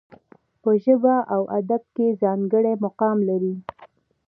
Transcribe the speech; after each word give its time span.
په 0.61 0.71
ژبه 0.83 1.15
او 1.33 1.41
ادب 1.59 1.83
کې 1.95 2.17
ځانګړی 2.21 2.73
مقام 2.85 3.17
لري. 3.29 3.55